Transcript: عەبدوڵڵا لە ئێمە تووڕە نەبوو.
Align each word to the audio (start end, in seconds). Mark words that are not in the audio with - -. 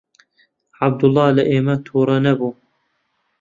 عەبدوڵڵا 0.79 1.25
لە 1.37 1.43
ئێمە 1.49 1.75
تووڕە 1.85 2.17
نەبوو. 2.25 2.51